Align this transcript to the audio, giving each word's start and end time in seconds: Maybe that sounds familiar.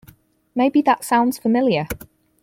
Maybe 0.55 0.81
that 0.81 1.03
sounds 1.05 1.37
familiar. 1.37 1.85